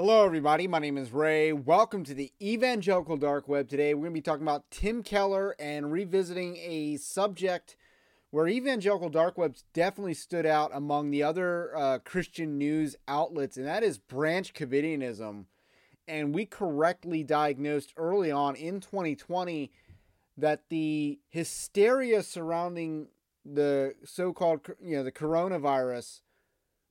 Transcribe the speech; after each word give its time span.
Hello, 0.00 0.24
everybody. 0.24 0.68
My 0.68 0.78
name 0.78 0.96
is 0.96 1.12
Ray. 1.12 1.52
Welcome 1.52 2.04
to 2.04 2.14
the 2.14 2.30
Evangelical 2.40 3.16
Dark 3.16 3.48
Web. 3.48 3.68
Today, 3.68 3.94
we're 3.94 4.02
going 4.02 4.12
to 4.12 4.14
be 4.14 4.20
talking 4.20 4.44
about 4.44 4.70
Tim 4.70 5.02
Keller 5.02 5.56
and 5.58 5.90
revisiting 5.90 6.56
a 6.58 6.98
subject 6.98 7.74
where 8.30 8.46
Evangelical 8.46 9.08
Dark 9.08 9.36
Web's 9.36 9.64
definitely 9.72 10.14
stood 10.14 10.46
out 10.46 10.70
among 10.72 11.10
the 11.10 11.24
other 11.24 11.76
uh, 11.76 11.98
Christian 12.04 12.56
news 12.56 12.94
outlets, 13.08 13.56
and 13.56 13.66
that 13.66 13.82
is 13.82 13.98
Branch 13.98 14.54
Covidianism. 14.54 15.46
And 16.06 16.32
we 16.32 16.46
correctly 16.46 17.24
diagnosed 17.24 17.92
early 17.96 18.30
on 18.30 18.54
in 18.54 18.78
2020 18.78 19.72
that 20.36 20.62
the 20.68 21.18
hysteria 21.28 22.22
surrounding 22.22 23.08
the 23.44 23.94
so-called, 24.04 24.60
you 24.80 24.98
know, 24.98 25.02
the 25.02 25.10
coronavirus 25.10 26.20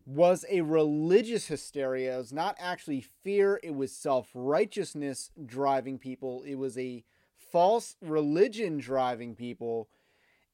was 0.08 0.46
a 0.50 0.62
religious 0.62 1.48
hysteria. 1.48 2.16
It 2.16 2.18
was 2.18 2.34
not 2.34 2.56
actually 2.58 3.02
fear, 3.02 3.60
it 3.62 3.76
was 3.76 3.92
self 3.92 4.30
righteousness 4.34 5.32
driving 5.46 6.00
people. 6.00 6.44
It 6.44 6.56
was 6.56 6.78
a 6.78 7.04
false 7.36 7.98
religion 8.02 8.78
driving 8.78 9.36
people. 9.36 9.90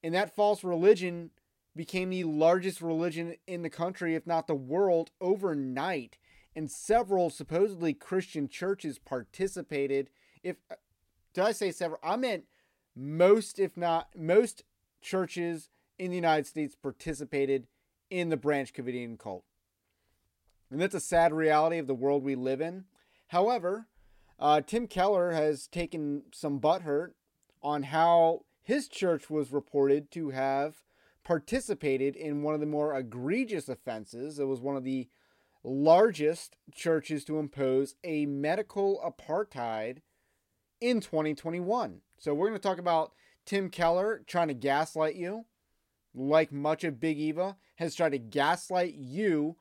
And 0.02 0.12
that 0.12 0.34
false 0.34 0.64
religion 0.64 1.30
became 1.76 2.10
the 2.10 2.24
largest 2.24 2.82
religion 2.82 3.36
in 3.46 3.62
the 3.62 3.70
country, 3.70 4.16
if 4.16 4.26
not 4.26 4.48
the 4.48 4.54
world, 4.54 5.12
overnight. 5.20 6.18
And 6.56 6.70
several 6.70 7.30
supposedly 7.30 7.94
Christian 7.94 8.48
churches 8.48 8.98
participated. 8.98 10.10
If 10.42 10.56
uh, 10.68 10.74
did 11.32 11.44
I 11.44 11.52
say 11.52 11.70
several? 11.70 12.00
I 12.02 12.16
meant 12.16 12.44
most, 12.96 13.60
if 13.60 13.76
not 13.76 14.08
most, 14.16 14.64
churches 15.00 15.68
in 15.96 16.10
the 16.10 16.16
United 16.16 16.46
States 16.46 16.74
participated 16.74 17.68
in 18.10 18.28
the 18.28 18.36
Branch 18.36 18.72
Covidian 18.72 19.18
cult. 19.18 19.44
And 20.70 20.80
that's 20.80 20.94
a 20.94 21.00
sad 21.00 21.32
reality 21.32 21.78
of 21.78 21.86
the 21.86 21.94
world 21.94 22.24
we 22.24 22.34
live 22.34 22.60
in. 22.60 22.84
However, 23.28 23.86
uh, 24.38 24.60
Tim 24.60 24.86
Keller 24.86 25.32
has 25.32 25.66
taken 25.66 26.24
some 26.32 26.60
butthurt 26.60 27.12
on 27.62 27.84
how 27.84 28.44
his 28.62 28.88
church 28.88 29.30
was 29.30 29.52
reported 29.52 30.10
to 30.12 30.30
have 30.30 30.82
participated 31.24 32.16
in 32.16 32.42
one 32.42 32.54
of 32.54 32.60
the 32.60 32.66
more 32.66 32.96
egregious 32.96 33.68
offenses. 33.68 34.38
It 34.38 34.44
was 34.44 34.60
one 34.60 34.76
of 34.76 34.84
the 34.84 35.08
largest 35.62 36.56
churches 36.74 37.24
to 37.24 37.38
impose 37.38 37.94
a 38.04 38.26
medical 38.26 39.00
apartheid 39.04 39.98
in 40.80 41.00
2021. 41.00 42.02
So 42.18 42.34
we're 42.34 42.48
going 42.48 42.60
to 42.60 42.68
talk 42.68 42.78
about 42.78 43.12
Tim 43.46 43.70
Keller 43.70 44.22
trying 44.26 44.48
to 44.48 44.54
gaslight 44.54 45.16
you 45.16 45.46
like 46.14 46.52
much 46.52 46.84
of 46.84 47.00
Big 47.00 47.18
Eva, 47.18 47.56
has 47.76 47.94
tried 47.94 48.12
to 48.12 48.18
gaslight 48.18 48.94
you 48.94 49.56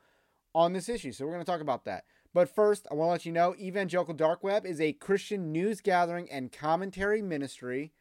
on 0.54 0.74
this 0.74 0.90
issue. 0.90 1.12
So 1.12 1.26
we're 1.26 1.34
going 1.34 1.46
to 1.46 1.52
talk 1.52 1.62
about 1.62 1.86
that. 1.86 2.06
But 2.34 2.54
first, 2.54 2.88
I 2.90 2.96
want 2.96 3.08
to 3.08 3.12
let 3.12 3.26
you 3.26 3.32
know 3.32 3.56
Evangelical 3.60 4.14
Dark 4.14 4.44
Web 4.44 4.66
is 4.66 4.82
a 4.82 4.94
Christian 4.94 5.52
news 5.52 5.82
gathering 5.82 6.30
and 6.32 6.52
commentary 6.52 7.22
ministry. 7.22 7.92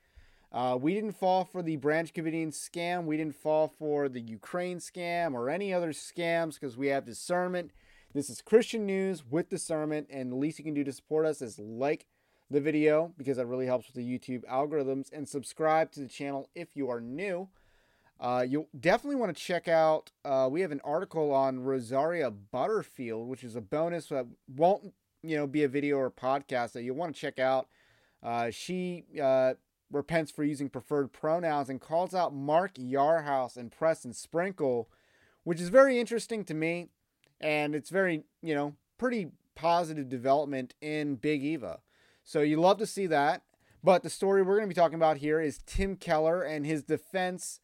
Uh, 0.51 0.77
we 0.81 0.95
didn't 0.95 1.13
fall 1.13 1.45
for 1.45 1.63
the 1.63 1.77
Branch 1.77 2.13
Covidian 2.13 2.49
scam. 2.49 3.05
We 3.05 3.17
didn't 3.17 3.37
fall 3.37 3.69
for 3.69 4.09
the 4.09 4.21
Ukraine 4.21 4.79
scam 4.79 5.35
or 5.35 5.49
any 5.49 5.73
other 5.73 5.93
scams 5.93 6.55
because 6.55 6.77
we 6.77 6.89
have 6.89 7.07
discernment. 7.07 7.73
This 8.13 8.29
is 8.29 8.43
Christian 8.43 8.85
news 8.85 9.25
with 9.25 9.49
discernment, 9.49 10.09
and 10.11 10.31
the 10.31 10.37
least 10.37 10.59
you 10.59 10.65
can 10.65 10.75
do 10.75 10.85
to 10.85 10.93
support 10.93 11.25
us 11.25 11.41
is 11.41 11.59
like 11.59 12.07
the 12.51 12.61
video 12.61 13.15
because 13.17 13.39
that 13.39 13.47
really 13.47 13.65
helps 13.65 13.87
with 13.87 13.97
the 13.97 14.07
YouTube 14.07 14.45
algorithms 14.45 15.11
and 15.11 15.27
subscribe 15.27 15.91
to 15.93 16.01
the 16.01 16.09
channel 16.09 16.51
if 16.55 16.77
you 16.77 16.91
are 16.91 17.01
new. 17.01 17.49
Uh, 18.23 18.47
you'll 18.49 18.69
definitely 18.79 19.17
want 19.17 19.37
to 19.37 19.43
check 19.43 19.67
out. 19.67 20.13
Uh, 20.25 20.49
we 20.49 20.61
have 20.61 20.71
an 20.71 20.81
article 20.85 21.33
on 21.33 21.65
Rosaria 21.65 22.31
Butterfield, 22.31 23.29
which 23.29 23.43
is 23.43 23.57
a 23.57 23.61
bonus 23.61 24.07
that 24.07 24.27
won't, 24.47 24.95
you 25.25 25.37
know, 25.37 25.49
be 25.49 25.65
a 25.65 25.69
video 25.69 25.97
or 25.97 26.09
podcast 26.09 26.71
that 26.73 26.85
you'll 26.85 26.95
want 26.95 27.13
to 27.13 27.21
check 27.21 27.41
out. 27.41 27.67
Uh, 28.23 28.49
she 28.51 29.03
uh, 29.21 29.55
repents 29.91 30.31
for 30.31 30.45
using 30.45 30.69
preferred 30.69 31.13
pronouns 31.13 31.69
and 31.69 31.81
calls 31.81 32.15
out 32.15 32.33
Mark 32.33 32.75
Yarhouse 32.75 33.57
and 33.57 33.73
Preston 33.73 34.13
Sprinkle, 34.13 34.89
which 35.43 35.61
is 35.61 35.69
very 35.69 35.99
interesting 35.99 36.45
to 36.45 36.55
me, 36.55 36.91
and 37.41 37.75
it's 37.75 37.91
very, 37.91 38.23
you 38.41 38.55
know, 38.55 38.77
pretty 38.99 39.33
positive 39.57 40.09
development 40.09 40.75
in 40.81 41.17
Big 41.17 41.43
Eva. 41.43 41.81
So 42.23 42.41
you 42.41 42.61
love 42.61 42.79
to 42.79 42.87
see 42.87 43.09
that. 43.09 43.43
But 43.85 44.05
the 44.05 44.11
story 44.11 44.43
we're 44.43 44.55
going 44.59 44.69
to 44.69 44.73
be 44.73 44.81
talking 44.81 44.95
about 44.95 45.17
here 45.17 45.41
is 45.41 45.59
Tim 45.67 45.97
Keller 45.97 46.41
and 46.41 46.65
his 46.65 46.85
defense 46.85 47.59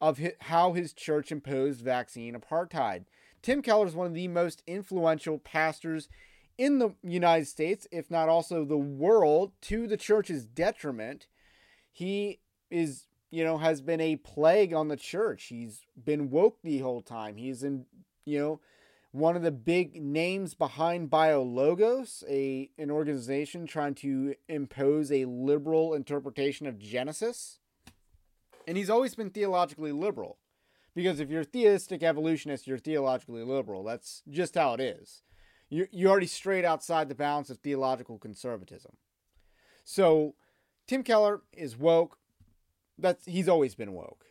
of 0.00 0.20
how 0.40 0.72
his 0.72 0.92
church 0.92 1.32
imposed 1.32 1.80
vaccine 1.80 2.34
apartheid. 2.34 3.04
Tim 3.42 3.62
Keller 3.62 3.86
is 3.86 3.94
one 3.94 4.06
of 4.06 4.14
the 4.14 4.28
most 4.28 4.62
influential 4.66 5.38
pastors 5.38 6.08
in 6.56 6.78
the 6.78 6.94
United 7.02 7.46
States, 7.46 7.86
if 7.92 8.10
not 8.10 8.28
also 8.28 8.64
the 8.64 8.76
world, 8.76 9.52
to 9.62 9.86
the 9.86 9.96
church's 9.96 10.44
detriment. 10.44 11.28
He 11.90 12.40
is, 12.70 13.06
you 13.30 13.44
know, 13.44 13.58
has 13.58 13.80
been 13.80 14.00
a 14.00 14.16
plague 14.16 14.74
on 14.74 14.88
the 14.88 14.96
church. 14.96 15.44
He's 15.44 15.80
been 16.02 16.30
woke 16.30 16.58
the 16.62 16.78
whole 16.78 17.02
time. 17.02 17.36
He's 17.36 17.62
in, 17.62 17.86
you 18.24 18.38
know, 18.38 18.60
one 19.12 19.36
of 19.36 19.42
the 19.42 19.52
big 19.52 20.02
names 20.02 20.54
behind 20.54 21.10
BioLogos, 21.10 22.24
a 22.28 22.70
an 22.76 22.90
organization 22.90 23.66
trying 23.66 23.94
to 23.96 24.34
impose 24.48 25.10
a 25.10 25.24
liberal 25.24 25.94
interpretation 25.94 26.66
of 26.66 26.78
Genesis. 26.78 27.58
And 28.68 28.76
he's 28.76 28.90
always 28.90 29.14
been 29.14 29.30
theologically 29.30 29.92
liberal. 29.92 30.36
Because 30.94 31.20
if 31.20 31.30
you're 31.30 31.42
theistic 31.42 32.02
evolutionist, 32.02 32.66
you're 32.66 32.76
theologically 32.76 33.42
liberal. 33.42 33.82
That's 33.82 34.22
just 34.28 34.56
how 34.56 34.74
it 34.74 34.80
is. 34.80 35.22
You 35.70 35.86
you 35.90 36.08
already 36.08 36.26
strayed 36.26 36.66
outside 36.66 37.08
the 37.08 37.14
bounds 37.14 37.48
of 37.48 37.58
theological 37.58 38.18
conservatism. 38.18 38.92
So 39.84 40.34
Tim 40.86 41.02
Keller 41.02 41.40
is 41.52 41.78
woke. 41.78 42.18
That's 42.98 43.24
he's 43.24 43.48
always 43.48 43.74
been 43.74 43.92
woke. 43.94 44.26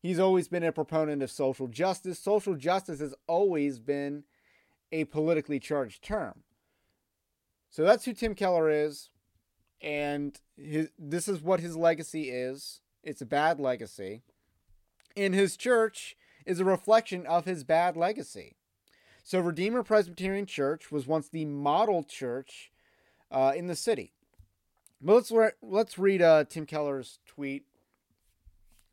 He's 0.00 0.18
always 0.18 0.48
been 0.48 0.64
a 0.64 0.72
proponent 0.72 1.22
of 1.22 1.30
social 1.30 1.68
justice. 1.68 2.18
Social 2.18 2.56
justice 2.56 2.98
has 2.98 3.14
always 3.28 3.78
been 3.78 4.24
a 4.90 5.04
politically 5.04 5.60
charged 5.60 6.02
term. 6.02 6.42
So 7.70 7.84
that's 7.84 8.04
who 8.06 8.12
Tim 8.12 8.34
Keller 8.34 8.70
is, 8.70 9.10
and 9.80 10.36
his, 10.56 10.88
this 10.98 11.28
is 11.28 11.42
what 11.42 11.60
his 11.60 11.76
legacy 11.76 12.30
is. 12.30 12.80
It's 13.06 13.22
a 13.22 13.26
bad 13.26 13.60
legacy. 13.60 14.22
And 15.16 15.32
his 15.32 15.56
church 15.56 16.16
is 16.44 16.58
a 16.58 16.64
reflection 16.64 17.24
of 17.24 17.44
his 17.44 17.62
bad 17.62 17.96
legacy. 17.96 18.56
So, 19.22 19.38
Redeemer 19.40 19.84
Presbyterian 19.84 20.46
Church 20.46 20.90
was 20.90 21.06
once 21.06 21.28
the 21.28 21.44
model 21.44 22.02
church 22.02 22.72
uh, 23.30 23.52
in 23.56 23.68
the 23.68 23.76
city. 23.76 24.12
But 25.00 25.14
let's 25.14 25.30
re- 25.30 25.50
let's 25.62 25.98
read 25.98 26.20
uh, 26.20 26.44
Tim 26.44 26.66
Keller's 26.66 27.20
tweet. 27.26 27.64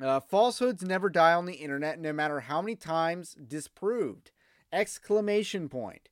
Uh, 0.01 0.19
falsehoods 0.19 0.83
never 0.83 1.09
die 1.09 1.33
on 1.33 1.45
the 1.45 1.53
internet, 1.55 1.99
no 1.99 2.13
matter 2.13 2.41
how 2.41 2.61
many 2.61 2.75
times 2.75 3.35
disproved! 3.35 4.31
Exclamation 4.71 5.69
point. 5.69 6.09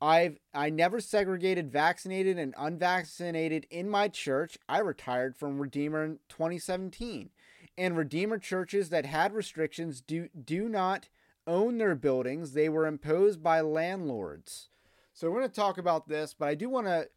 I've 0.00 0.38
I 0.52 0.70
never 0.70 1.00
segregated 1.00 1.72
vaccinated 1.72 2.38
and 2.38 2.54
unvaccinated 2.58 3.66
in 3.70 3.88
my 3.88 4.08
church. 4.08 4.58
I 4.68 4.78
retired 4.78 5.36
from 5.36 5.58
Redeemer 5.58 6.04
in 6.04 6.18
2017. 6.28 7.30
And 7.78 7.96
Redeemer 7.96 8.38
churches 8.38 8.88
that 8.90 9.06
had 9.06 9.32
restrictions 9.32 10.00
do 10.00 10.28
do 10.28 10.68
not 10.68 11.08
own 11.46 11.78
their 11.78 11.94
buildings. 11.94 12.52
They 12.52 12.68
were 12.68 12.86
imposed 12.86 13.42
by 13.42 13.60
landlords. 13.60 14.68
So 15.14 15.30
we're 15.30 15.38
going 15.38 15.50
to 15.50 15.54
talk 15.54 15.78
about 15.78 16.08
this, 16.08 16.34
but 16.38 16.48
I 16.48 16.54
do 16.54 16.68
want 16.68 16.86
to 16.86 17.08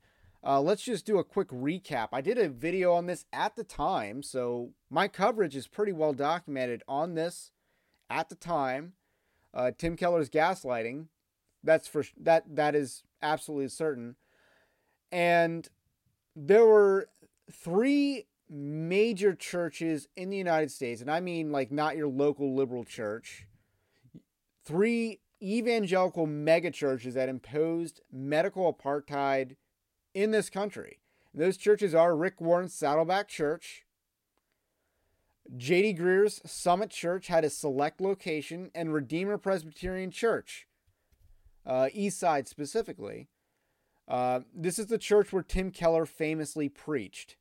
uh, 0.41 0.61
let's 0.61 0.83
just 0.83 1.05
do 1.05 1.19
a 1.19 1.23
quick 1.23 1.49
recap. 1.49 2.09
I 2.13 2.21
did 2.21 2.37
a 2.37 2.47
video 2.47 2.93
on 2.93 3.07
this 3.07 3.25
at 3.33 3.57
the 3.57 3.63
time, 3.65 4.23
so 4.23 4.69
my 4.89 5.09
coverage 5.09 5.55
is 5.55 5.67
pretty 5.67 5.91
well 5.91 6.13
documented 6.13 6.81
on 6.87 7.15
this 7.15 7.51
at 8.09 8.29
the 8.29 8.35
time. 8.35 8.93
Uh, 9.53 9.71
Tim 9.77 9.97
Keller's 9.97 10.29
gaslighting 10.29 11.07
that's 11.63 11.87
for 11.87 12.03
that 12.21 12.43
that 12.55 12.75
is 12.75 13.03
absolutely 13.21 13.67
certain. 13.69 14.15
And 15.11 15.67
there 16.35 16.65
were 16.65 17.09
three 17.51 18.27
major 18.49 19.33
churches 19.33 20.07
in 20.15 20.29
the 20.29 20.37
United 20.37 20.71
States, 20.71 21.01
and 21.01 21.11
I 21.11 21.19
mean 21.19 21.51
like 21.51 21.71
not 21.71 21.97
your 21.97 22.07
local 22.07 22.55
liberal 22.55 22.83
church. 22.83 23.47
Three 24.63 25.19
evangelical 25.41 26.25
mega 26.25 26.69
churches 26.71 27.13
that 27.15 27.29
imposed 27.29 28.01
medical 28.11 28.71
apartheid 28.71 29.55
in 30.13 30.31
this 30.31 30.49
country. 30.49 30.99
And 31.33 31.41
those 31.41 31.57
churches 31.57 31.95
are 31.95 32.15
Rick 32.15 32.41
Warren's 32.41 32.73
Saddleback 32.73 33.27
Church, 33.27 33.85
J.D. 35.55 35.93
Greear's 35.93 36.41
Summit 36.45 36.91
Church 36.91 37.27
had 37.27 37.43
a 37.43 37.49
select 37.49 37.99
location, 37.99 38.69
and 38.75 38.93
Redeemer 38.93 39.37
Presbyterian 39.37 40.11
Church 40.11 40.67
uh, 41.65 41.89
East 41.93 42.19
Side 42.19 42.47
specifically. 42.47 43.27
Uh, 44.07 44.41
this 44.55 44.79
is 44.79 44.87
the 44.87 44.97
church 44.97 45.31
where 45.31 45.43
Tim 45.43 45.71
Keller 45.71 46.05
famously 46.05 46.67
preached. 46.67 47.35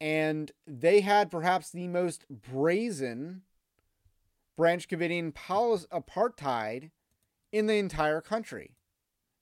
And 0.00 0.52
they 0.66 1.00
had 1.00 1.30
perhaps 1.30 1.70
the 1.70 1.88
most 1.88 2.26
brazen 2.28 3.42
Branch 4.56 4.86
Covidian 4.88 5.34
policy, 5.34 5.86
apartheid 5.92 6.90
in 7.52 7.66
the 7.66 7.74
entire 7.76 8.20
country. 8.20 8.76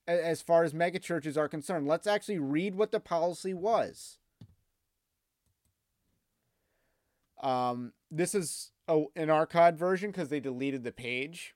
as 0.07 0.43
far 0.43 0.65
as 0.65 0.73
megachurches 0.73 1.37
are 1.37 1.49
concerned. 1.49 1.89
Let's 1.89 2.07
actually 2.07 2.39
read 2.39 2.75
what 2.75 2.93
the 2.93 3.01
policy 3.01 3.55
was. 3.55 4.19
Um, 7.43 7.93
this 8.11 8.35
is 8.35 8.73
a, 8.89 9.05
an 9.17 9.29
archived 9.29 9.77
version 9.77 10.11
because 10.11 10.29
they 10.29 10.41
deleted 10.41 10.85
the 10.85 10.93
page. 10.93 11.55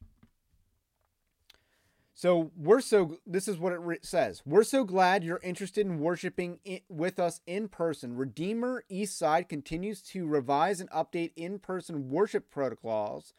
So 2.19 2.51
we're 2.57 2.81
so 2.81 3.19
this 3.25 3.47
is 3.47 3.59
what 3.59 3.73
it 3.75 4.05
says. 4.05 4.43
We're 4.45 4.65
so 4.65 4.83
glad 4.83 5.23
you're 5.23 5.39
interested 5.41 5.87
in 5.87 6.01
worshiping 6.01 6.59
with 6.89 7.21
us 7.21 7.41
in 7.47 7.69
person. 7.69 8.17
Redeemer 8.17 8.83
Eastside 8.91 9.49
continues 9.49 10.03
to 10.03 10.27
revise 10.27 10.81
and 10.81 10.91
update 10.91 11.31
in-person 11.37 12.11
worship 12.11 12.51
protocols 12.51 13.35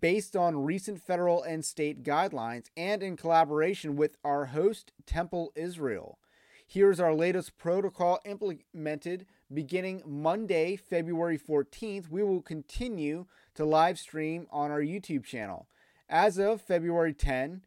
based 0.00 0.34
on 0.34 0.64
recent 0.64 1.02
federal 1.02 1.42
and 1.42 1.62
state 1.62 2.02
guidelines 2.02 2.70
and 2.74 3.02
in 3.02 3.18
collaboration 3.18 3.96
with 3.96 4.16
our 4.24 4.46
host 4.46 4.92
Temple 5.04 5.52
Israel. 5.54 6.18
Here's 6.66 6.98
our 6.98 7.12
latest 7.12 7.58
protocol 7.58 8.20
implemented 8.24 9.26
beginning 9.52 10.02
Monday, 10.06 10.76
February 10.76 11.38
14th. 11.38 12.08
We 12.08 12.22
will 12.22 12.40
continue 12.40 13.26
to 13.56 13.66
live 13.66 13.98
stream 13.98 14.46
on 14.50 14.70
our 14.70 14.80
YouTube 14.80 15.26
channel. 15.26 15.68
As 16.08 16.38
of 16.38 16.62
February 16.62 17.12
10, 17.12 17.62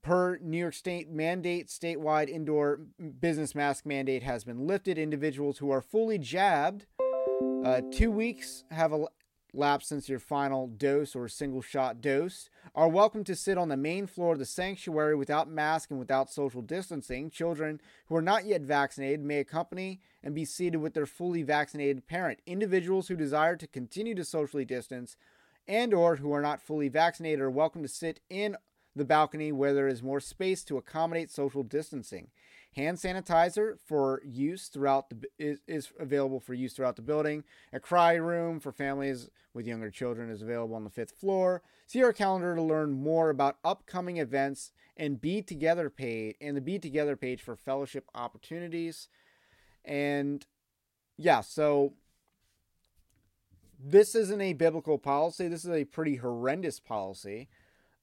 per 0.00 0.38
New 0.38 0.56
York 0.56 0.74
State 0.74 1.10
mandate, 1.10 1.68
statewide 1.68 2.28
indoor 2.28 2.80
business 3.20 3.54
mask 3.54 3.84
mandate 3.84 4.22
has 4.22 4.44
been 4.44 4.66
lifted. 4.66 4.96
Individuals 4.96 5.58
who 5.58 5.70
are 5.70 5.82
fully 5.82 6.18
jabbed, 6.18 6.86
uh, 7.64 7.82
two 7.92 8.10
weeks 8.10 8.64
have 8.70 8.92
elapsed 9.54 9.88
since 9.88 10.08
your 10.08 10.18
final 10.18 10.66
dose 10.66 11.14
or 11.14 11.28
single 11.28 11.60
shot 11.60 12.00
dose, 12.00 12.48
are 12.74 12.88
welcome 12.88 13.22
to 13.22 13.36
sit 13.36 13.58
on 13.58 13.68
the 13.68 13.76
main 13.76 14.06
floor 14.06 14.32
of 14.32 14.38
the 14.38 14.46
sanctuary 14.46 15.14
without 15.14 15.48
mask 15.48 15.90
and 15.90 15.98
without 15.98 16.32
social 16.32 16.62
distancing. 16.62 17.30
Children 17.30 17.80
who 18.06 18.16
are 18.16 18.22
not 18.22 18.46
yet 18.46 18.62
vaccinated 18.62 19.20
may 19.20 19.40
accompany 19.40 20.00
and 20.22 20.34
be 20.34 20.44
seated 20.44 20.78
with 20.78 20.94
their 20.94 21.06
fully 21.06 21.42
vaccinated 21.42 22.06
parent. 22.06 22.40
Individuals 22.46 23.08
who 23.08 23.16
desire 23.16 23.56
to 23.56 23.66
continue 23.66 24.14
to 24.14 24.24
socially 24.24 24.64
distance 24.64 25.16
and 25.68 25.94
or 25.94 26.16
who 26.16 26.32
are 26.32 26.42
not 26.42 26.60
fully 26.60 26.88
vaccinated 26.88 27.40
are 27.40 27.50
welcome 27.50 27.82
to 27.82 27.88
sit 27.88 28.20
in 28.28 28.56
the 28.94 29.04
balcony 29.04 29.52
where 29.52 29.74
there 29.74 29.88
is 29.88 30.02
more 30.02 30.20
space 30.20 30.64
to 30.64 30.76
accommodate 30.76 31.30
social 31.30 31.62
distancing. 31.62 32.28
Hand 32.76 32.96
sanitizer 32.96 33.74
for 33.86 34.22
use 34.24 34.68
throughout 34.68 35.10
the 35.10 35.16
is, 35.38 35.58
is 35.66 35.92
available 35.98 36.40
for 36.40 36.54
use 36.54 36.72
throughout 36.72 36.96
the 36.96 37.02
building. 37.02 37.44
A 37.72 37.80
cry 37.80 38.14
room 38.14 38.60
for 38.60 38.72
families 38.72 39.28
with 39.52 39.66
younger 39.66 39.90
children 39.90 40.30
is 40.30 40.40
available 40.40 40.74
on 40.74 40.84
the 40.84 40.90
fifth 40.90 41.12
floor. 41.12 41.62
See 41.86 42.02
our 42.02 42.14
calendar 42.14 42.54
to 42.54 42.62
learn 42.62 42.92
more 42.92 43.28
about 43.28 43.58
upcoming 43.62 44.16
events 44.16 44.72
and 44.96 45.20
Be 45.20 45.42
Together 45.42 45.90
page 45.90 46.36
and 46.40 46.56
the 46.56 46.62
Be 46.62 46.78
Together 46.78 47.14
page 47.16 47.42
for 47.42 47.56
fellowship 47.56 48.06
opportunities. 48.14 49.08
And 49.84 50.46
yeah, 51.18 51.42
so 51.42 51.92
this 53.78 54.14
isn't 54.14 54.40
a 54.40 54.54
biblical 54.54 54.96
policy. 54.96 55.48
This 55.48 55.64
is 55.64 55.70
a 55.70 55.84
pretty 55.84 56.16
horrendous 56.16 56.80
policy. 56.80 57.48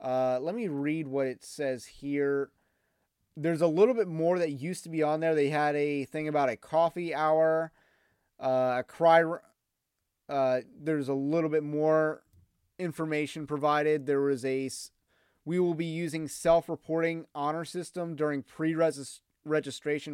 Uh, 0.02 0.40
let 0.42 0.56
me 0.56 0.68
read 0.68 1.08
what 1.08 1.28
it 1.28 1.44
says 1.44 1.86
here. 1.86 2.52
There's 3.36 3.62
a 3.62 3.68
little 3.68 3.94
bit 3.94 4.08
more 4.08 4.40
that 4.40 4.52
used 4.52 4.84
to 4.84 4.90
be 4.90 5.04
on 5.04 5.20
there. 5.20 5.36
They 5.36 5.50
had 5.50 5.76
a 5.76 6.06
thing 6.06 6.28
about 6.28 6.50
a 6.50 6.58
coffee 6.58 7.14
hour, 7.14 7.72
uh, 8.40 8.78
a 8.80 8.84
cry. 8.88 9.24
Uh, 10.28 10.62
there's 10.80 11.10
a 11.10 11.14
little 11.14 11.50
bit 11.50 11.64
more 11.64 12.24
information 12.78 13.48
provided. 13.48 14.06
There 14.06 14.22
was 14.22 14.46
a. 14.46 14.70
We 15.46 15.60
will 15.60 15.74
be 15.74 15.86
using 15.86 16.28
self-reporting 16.28 17.26
honor 17.34 17.66
system 17.66 18.16
during 18.16 18.44
pre-registration 18.44 19.24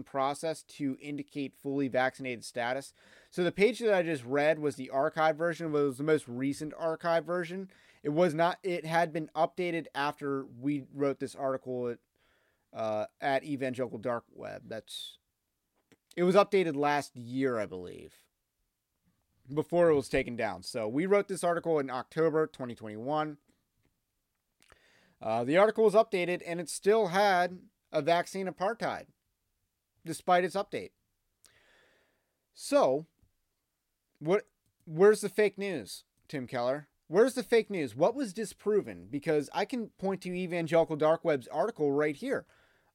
process 0.04 0.64
to 0.64 0.98
indicate 1.02 1.54
fully 1.62 1.88
vaccinated 1.88 2.44
status. 2.44 2.94
So 3.30 3.44
the 3.44 3.52
page 3.52 3.80
that 3.80 3.94
I 3.94 4.02
just 4.02 4.24
read 4.26 4.60
was 4.60 4.76
the 4.76 4.90
archive 4.90 5.36
version. 5.36 5.72
Was 5.72 5.98
the 5.98 6.04
most 6.04 6.28
recent 6.28 6.74
archive 6.78 7.26
version 7.26 7.70
it 8.06 8.14
was 8.14 8.36
not. 8.36 8.60
It 8.62 8.86
had 8.86 9.12
been 9.12 9.32
updated 9.36 9.88
after 9.96 10.46
we 10.62 10.84
wrote 10.94 11.20
this 11.20 11.34
article 11.34 11.88
at, 11.88 11.98
uh, 12.72 13.06
at 13.20 13.44
Evangelical 13.44 13.98
Dark 13.98 14.26
Web. 14.32 14.62
That's. 14.68 15.18
It 16.16 16.22
was 16.22 16.36
updated 16.36 16.76
last 16.76 17.16
year, 17.16 17.58
I 17.58 17.66
believe. 17.66 18.14
Before 19.52 19.90
it 19.90 19.96
was 19.96 20.08
taken 20.08 20.36
down. 20.36 20.62
So 20.62 20.88
we 20.88 21.08
wrote 21.08 21.28
this 21.28 21.44
article 21.44 21.80
in 21.80 21.90
October 21.90 22.46
2021. 22.46 23.38
Uh, 25.20 25.44
the 25.44 25.58
article 25.58 25.84
was 25.84 25.96
updated 25.96 26.44
and 26.46 26.60
it 26.60 26.70
still 26.70 27.08
had 27.08 27.58
a 27.92 28.04
vaccine 28.04 28.48
apartheid 28.48 29.06
despite 30.06 30.44
its 30.44 30.56
update. 30.56 30.92
So, 32.54 33.06
what 34.20 34.48
where's 34.86 35.22
the 35.22 35.30
fake 35.30 35.58
news, 35.58 36.04
Tim 36.28 36.48
Keller? 36.48 36.88
Where's 37.08 37.36
the 37.36 37.44
fake 37.44 37.70
news? 37.70 37.96
What 37.96 38.16
was 38.16 38.34
disproven? 38.34 39.08
Because 39.12 39.50
I 39.54 39.66
can 39.66 39.90
point 40.00 40.22
to 40.22 40.34
Evangelical 40.34 40.96
Dark 40.96 41.24
Web's 41.24 41.48
article 41.48 41.92
right 41.92 42.16
here. 42.16 42.46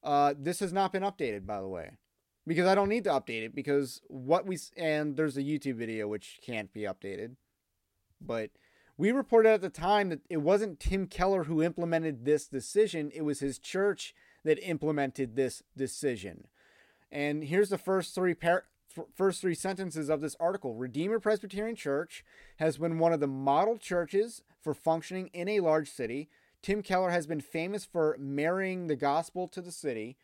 Uh, 0.02 0.34
this 0.36 0.60
has 0.60 0.72
not 0.72 0.92
been 0.92 1.02
updated, 1.02 1.46
by 1.46 1.60
the 1.60 1.68
way, 1.68 1.92
because 2.46 2.66
I 2.66 2.74
don't 2.74 2.88
need 2.88 3.04
to 3.04 3.10
update 3.10 3.44
it 3.44 3.54
because 3.54 4.00
what 4.08 4.46
we 4.46 4.58
and 4.76 5.16
there's 5.16 5.36
a 5.36 5.42
YouTube 5.42 5.76
video 5.76 6.08
which 6.08 6.40
can't 6.44 6.72
be 6.72 6.82
updated, 6.82 7.36
but 8.20 8.50
we 8.96 9.12
reported 9.12 9.50
at 9.50 9.60
the 9.60 9.70
time 9.70 10.08
that 10.08 10.20
it 10.28 10.38
wasn't 10.38 10.80
Tim 10.80 11.06
Keller 11.06 11.44
who 11.44 11.62
implemented 11.62 12.24
this 12.24 12.46
decision; 12.46 13.10
it 13.14 13.22
was 13.22 13.40
his 13.40 13.58
church 13.58 14.14
that 14.42 14.58
implemented 14.66 15.36
this 15.36 15.62
decision. 15.76 16.48
And 17.12 17.44
here's 17.44 17.70
the 17.70 17.78
first 17.78 18.14
three 18.14 18.34
par- 18.34 18.66
first 19.14 19.40
three 19.40 19.54
sentences 19.54 20.08
of 20.08 20.20
this 20.20 20.36
article 20.40 20.74
Redeemer 20.74 21.20
Presbyterian 21.20 21.76
Church 21.76 22.24
has 22.56 22.78
been 22.78 22.98
one 22.98 23.12
of 23.12 23.20
the 23.20 23.26
model 23.26 23.78
churches 23.78 24.42
for 24.60 24.74
functioning 24.74 25.28
in 25.32 25.48
a 25.48 25.60
large 25.60 25.90
city. 25.90 26.28
Tim 26.62 26.82
Keller 26.82 27.10
has 27.10 27.26
been 27.26 27.40
famous 27.40 27.84
for 27.84 28.16
marrying 28.18 28.86
the 28.86 28.96
gospel 28.96 29.48
to 29.48 29.60
the 29.62 29.72
city. 29.72 30.16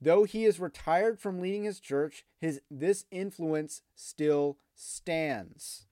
Though 0.00 0.24
he 0.24 0.44
is 0.44 0.60
retired 0.60 1.18
from 1.18 1.40
leading 1.40 1.64
his 1.64 1.80
church, 1.80 2.24
his 2.38 2.60
this 2.70 3.06
influence 3.10 3.82
still 3.94 4.58
stands. 4.74 5.86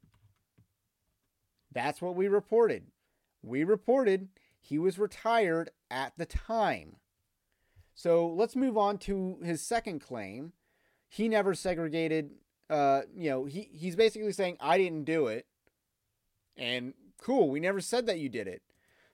That's 1.72 2.02
what 2.02 2.16
we 2.16 2.28
reported. 2.28 2.88
We 3.43 3.64
reported 3.64 4.28
he 4.60 4.78
was 4.78 4.98
retired 4.98 5.70
at 5.90 6.12
the 6.16 6.26
time. 6.26 6.96
So 7.94 8.26
let's 8.28 8.56
move 8.56 8.76
on 8.76 8.98
to 8.98 9.38
his 9.42 9.60
second 9.60 10.00
claim 10.00 10.52
he 11.12 11.28
never 11.28 11.55
segregated. 11.55 12.31
Uh, 12.70 13.02
you 13.14 13.28
know, 13.28 13.44
he 13.44 13.69
he's 13.70 13.96
basically 13.96 14.32
saying 14.32 14.56
I 14.60 14.78
didn't 14.78 15.05
do 15.05 15.26
it, 15.26 15.46
and 16.56 16.94
cool. 17.19 17.50
We 17.50 17.60
never 17.60 17.82
said 17.82 18.06
that 18.06 18.19
you 18.19 18.31
did 18.31 18.48
it. 18.48 18.62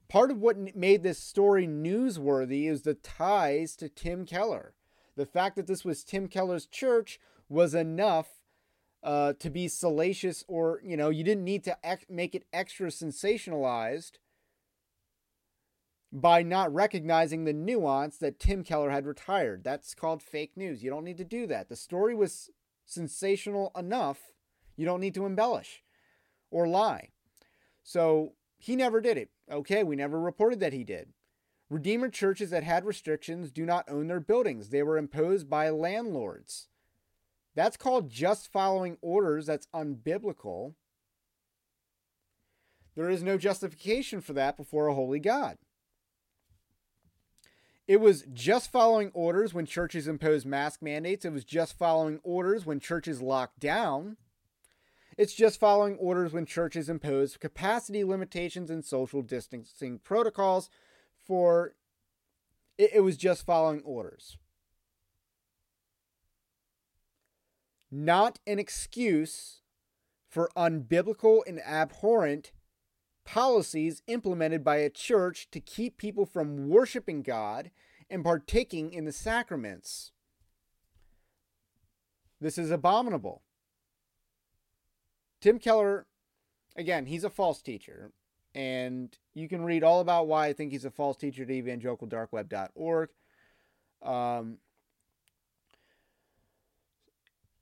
Part 0.08 0.30
of 0.30 0.38
what 0.38 0.76
made 0.76 1.02
this 1.02 1.18
story 1.18 1.66
newsworthy 1.66 2.70
is 2.70 2.82
the 2.82 2.94
ties 2.94 3.74
to 3.76 3.88
Tim 3.88 4.24
Keller. 4.26 4.74
The 5.16 5.26
fact 5.26 5.56
that 5.56 5.66
this 5.66 5.84
was 5.84 6.04
Tim 6.04 6.28
Keller's 6.28 6.66
church 6.66 7.18
was 7.48 7.74
enough 7.74 8.28
uh, 9.02 9.32
to 9.40 9.50
be 9.50 9.66
salacious, 9.66 10.44
or 10.46 10.80
you 10.84 10.96
know, 10.96 11.10
you 11.10 11.24
didn't 11.24 11.44
need 11.44 11.64
to 11.64 11.84
ex- 11.84 12.06
make 12.08 12.36
it 12.36 12.44
extra 12.52 12.88
sensationalized 12.88 14.12
by 16.12 16.42
not 16.42 16.72
recognizing 16.72 17.44
the 17.44 17.52
nuance 17.52 18.16
that 18.18 18.38
Tim 18.38 18.64
Keller 18.64 18.90
had 18.90 19.06
retired. 19.06 19.62
That's 19.62 19.94
called 19.94 20.22
fake 20.22 20.52
news. 20.56 20.82
You 20.82 20.90
don't 20.90 21.04
need 21.04 21.18
to 21.18 21.24
do 21.24 21.46
that. 21.48 21.68
The 21.68 21.76
story 21.76 22.14
was 22.14 22.50
sensational 22.86 23.70
enough. 23.76 24.18
You 24.76 24.86
don't 24.86 25.00
need 25.00 25.14
to 25.14 25.26
embellish 25.26 25.82
or 26.50 26.66
lie. 26.66 27.10
So 27.82 28.32
he 28.56 28.74
never 28.74 29.00
did 29.00 29.18
it. 29.18 29.30
Okay, 29.50 29.82
we 29.84 29.96
never 29.96 30.18
reported 30.18 30.60
that 30.60 30.72
he 30.72 30.84
did. 30.84 31.12
Redeemer 31.70 32.08
churches 32.08 32.50
that 32.50 32.64
had 32.64 32.86
restrictions 32.86 33.50
do 33.50 33.66
not 33.66 33.84
own 33.88 34.06
their 34.06 34.20
buildings, 34.20 34.70
they 34.70 34.82
were 34.82 34.96
imposed 34.96 35.50
by 35.50 35.68
landlords. 35.68 36.68
That's 37.54 37.76
called 37.76 38.08
just 38.08 38.50
following 38.50 38.96
orders. 39.02 39.46
That's 39.46 39.66
unbiblical. 39.74 40.74
There 42.94 43.10
is 43.10 43.22
no 43.22 43.36
justification 43.36 44.20
for 44.20 44.32
that 44.34 44.56
before 44.56 44.86
a 44.86 44.94
holy 44.94 45.18
God. 45.18 45.58
It 47.88 48.02
was 48.02 48.26
just 48.34 48.70
following 48.70 49.10
orders 49.14 49.54
when 49.54 49.64
churches 49.64 50.06
imposed 50.06 50.44
mask 50.44 50.82
mandates. 50.82 51.24
It 51.24 51.32
was 51.32 51.44
just 51.44 51.78
following 51.78 52.20
orders 52.22 52.66
when 52.66 52.80
churches 52.80 53.22
locked 53.22 53.60
down. 53.60 54.18
It's 55.16 55.32
just 55.32 55.58
following 55.58 55.96
orders 55.96 56.34
when 56.34 56.44
churches 56.44 56.90
imposed 56.90 57.40
capacity 57.40 58.04
limitations 58.04 58.68
and 58.70 58.84
social 58.84 59.22
distancing 59.22 59.98
protocols 59.98 60.68
for 61.16 61.72
it, 62.76 62.90
it 62.94 63.00
was 63.00 63.16
just 63.16 63.46
following 63.46 63.80
orders. 63.80 64.36
Not 67.90 68.38
an 68.46 68.58
excuse 68.58 69.62
for 70.28 70.50
unbiblical 70.54 71.40
and 71.46 71.58
abhorrent 71.60 72.52
policies 73.28 74.02
implemented 74.06 74.64
by 74.64 74.76
a 74.76 74.88
church 74.88 75.50
to 75.50 75.60
keep 75.60 75.98
people 75.98 76.24
from 76.24 76.66
worshiping 76.70 77.20
God 77.20 77.70
and 78.08 78.24
partaking 78.24 78.90
in 78.90 79.04
the 79.04 79.12
sacraments. 79.12 80.12
This 82.40 82.56
is 82.56 82.70
abominable. 82.70 83.42
Tim 85.42 85.58
Keller, 85.58 86.06
again, 86.74 87.04
he's 87.04 87.22
a 87.22 87.28
false 87.28 87.60
teacher. 87.60 88.12
And 88.54 89.14
you 89.34 89.46
can 89.46 89.62
read 89.62 89.84
all 89.84 90.00
about 90.00 90.26
why 90.26 90.46
I 90.46 90.54
think 90.54 90.72
he's 90.72 90.86
a 90.86 90.90
false 90.90 91.18
teacher 91.18 91.42
at 91.42 91.50
evangelicaldarkweb.org. 91.50 93.10
Um, 94.02 94.56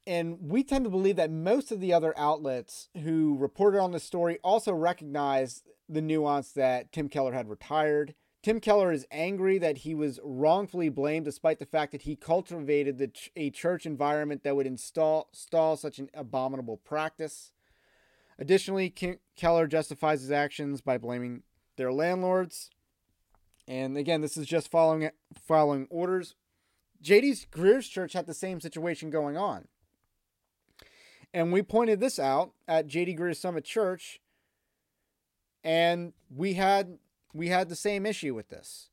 and 0.07 0.39
we 0.41 0.63
tend 0.63 0.85
to 0.85 0.91
believe 0.91 1.17
that 1.17 1.31
most 1.31 1.73
of 1.73 1.81
the 1.81 1.93
other 1.93 2.17
outlets 2.17 2.89
who 3.03 3.37
reported 3.39 3.81
on 3.81 3.93
this 3.93 4.05
story 4.05 4.39
also 4.45 4.73
recognize 4.73 5.65
the 5.89 6.03
nuance 6.03 6.53
that 6.53 6.93
Tim 6.93 7.09
Keller 7.09 7.33
had 7.33 7.49
retired. 7.49 8.15
Tim 8.43 8.61
Keller 8.61 8.93
is 8.93 9.07
angry 9.11 9.59
that 9.59 9.79
he 9.79 9.95
was 9.95 10.21
wrongfully 10.23 10.89
blamed 10.89 11.25
despite 11.25 11.59
the 11.59 11.67
fact 11.67 11.91
that 11.93 12.03
he 12.03 12.15
cultivated 12.15 12.99
the 12.99 13.11
a 13.35 13.51
church 13.51 13.87
environment 13.87 14.45
that 14.45 14.55
would 14.55 14.67
install, 14.67 15.29
install 15.33 15.77
such 15.77 15.99
an 15.99 16.09
abominable 16.15 16.77
practice. 16.77 17.53
Additionally, 18.39 18.91
Kim 18.91 19.19
Keller 19.35 19.67
justifies 19.67 20.21
his 20.21 20.31
actions 20.31 20.81
by 20.81 20.99
blaming 20.99 21.43
their 21.77 21.93
landlords. 21.93 22.71
And 23.67 23.97
again, 23.97 24.21
this 24.21 24.37
is 24.37 24.47
just 24.47 24.71
following 24.71 25.11
following 25.35 25.89
orders. 25.91 26.37
JD 27.03 27.49
Greear's 27.51 27.89
church 27.89 28.13
had 28.13 28.27
the 28.27 28.35
same 28.35 28.61
situation 28.61 29.11
going 29.11 29.37
on. 29.37 29.67
And 31.35 31.53
we 31.53 31.63
pointed 31.63 32.01
this 32.01 32.19
out 32.19 32.53
at 32.67 32.87
JD 32.87 33.19
Greear 33.19 33.37
Summit 33.37 33.65
Church 33.65 34.21
and 35.67 36.13
we 36.31 36.55
had 36.55 36.99
we 37.35 37.49
had 37.49 37.69
the 37.69 37.77
same 37.77 38.07
issue 38.07 38.35
with 38.35 38.49
this. 38.49 38.89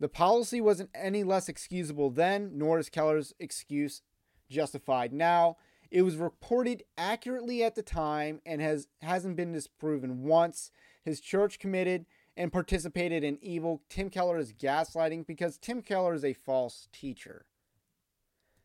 The 0.00 0.08
policy 0.08 0.60
wasn't 0.60 0.90
any 0.94 1.22
less 1.22 1.48
excusable 1.48 2.10
then, 2.10 2.50
nor 2.54 2.80
is 2.80 2.90
Keller's 2.90 3.32
excuse 3.38 4.02
justified 4.50 5.12
now. 5.12 5.56
It 5.92 6.02
was 6.02 6.16
reported 6.16 6.82
accurately 6.98 7.62
at 7.62 7.76
the 7.76 7.82
time 7.82 8.40
and 8.44 8.60
has 8.60 8.88
hasn't 9.00 9.36
been 9.36 9.52
disproven 9.52 10.24
once. 10.24 10.72
His 11.04 11.20
church 11.20 11.60
committed 11.60 12.06
and 12.36 12.52
participated 12.52 13.22
in 13.22 13.38
evil. 13.40 13.82
Tim 13.88 14.10
Keller 14.10 14.38
is 14.38 14.52
gaslighting 14.52 15.24
because 15.24 15.56
Tim 15.56 15.82
Keller 15.82 16.14
is 16.14 16.24
a 16.24 16.32
false 16.32 16.88
teacher. 16.92 17.46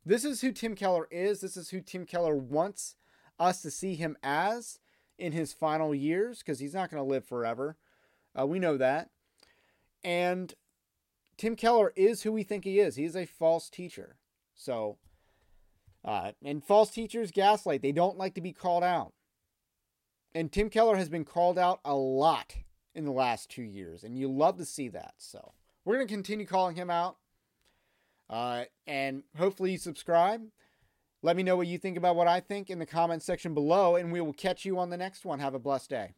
This 0.08 0.24
is 0.24 0.40
who 0.40 0.54
Tim 0.54 0.74
Keller 0.74 1.06
is. 1.12 1.42
This 1.42 1.58
is 1.58 1.72
who 1.72 1.82
Tim 1.82 2.06
Keller 2.06 2.34
wants 2.34 2.96
us 3.38 3.62
to 3.62 3.70
see 3.70 3.96
him 3.96 4.16
as 4.24 4.80
in 5.20 5.34
his 5.34 5.52
final 5.52 5.94
years 5.94 6.40
because 6.40 6.60
he's 6.60 6.74
not 6.74 6.90
going 6.90 7.04
to 7.04 7.10
live 7.10 7.26
forever. 7.26 7.76
Uh, 8.40 8.48
we 8.48 8.58
know 8.58 8.78
that. 8.78 9.10
And 10.06 10.54
Tim 11.36 11.58
Keller 11.58 11.92
is 11.98 12.24
who 12.24 12.32
we 12.32 12.44
think 12.44 12.64
he 12.64 12.80
is. 12.80 12.96
He 12.96 13.04
is 13.04 13.18
a 13.18 13.26
false 13.26 13.70
teacher. 13.70 14.16
So, 14.56 14.98
uh, 16.06 16.32
and 16.42 16.64
false 16.64 16.90
teachers 16.90 17.32
gaslight. 17.32 17.82
They 17.82 17.92
don't 17.92 18.18
like 18.18 18.36
to 18.36 18.42
be 18.42 18.54
called 18.54 18.86
out. 18.86 19.12
And 20.34 20.54
Tim 20.54 20.70
Keller 20.70 20.96
has 20.96 21.10
been 21.10 21.26
called 21.26 21.60
out 21.60 21.82
a 21.84 21.96
lot 21.96 22.56
in 22.96 23.04
the 23.04 23.12
last 23.12 23.50
two 23.50 23.64
years, 23.64 24.06
and 24.06 24.18
you 24.18 24.30
love 24.32 24.58
to 24.58 24.66
see 24.66 24.88
that. 24.88 25.16
So, 25.18 25.52
we're 25.84 25.96
going 25.96 26.08
to 26.08 26.14
continue 26.14 26.46
calling 26.46 26.78
him 26.78 26.90
out. 26.90 27.18
Uh, 28.30 28.66
and 28.86 29.24
hopefully, 29.38 29.72
you 29.72 29.78
subscribe. 29.78 30.42
Let 31.24 31.36
me 31.36 31.44
know 31.44 31.58
what 31.58 31.68
you 31.68 31.78
think 31.78 31.98
about 31.98 32.16
what 32.16 32.28
I 32.28 32.40
think 32.40 32.70
in 32.70 32.80
the 32.80 32.86
comments 32.86 33.26
section 33.26 33.54
below, 33.54 33.96
and 33.96 34.12
we 34.12 34.22
will 34.22 34.34
catch 34.34 34.66
you 34.66 34.78
on 34.78 34.90
the 34.90 34.98
next 34.98 35.26
one. 35.26 35.40
Have 35.40 35.54
a 35.56 35.60
blessed 35.60 35.90
day. 35.90 36.14